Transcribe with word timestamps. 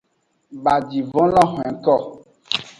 Bajivon 0.63 1.27
lo 1.35 1.43
hwenko. 1.51 1.95